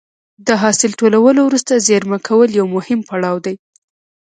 د 0.47 0.49
حاصل 0.61 0.91
ټولولو 0.99 1.39
وروسته 1.45 1.83
زېرمه 1.87 2.17
کول 2.27 2.49
یو 2.59 2.65
مهم 2.75 2.99
پړاو 3.09 3.37
دی. 3.45 3.55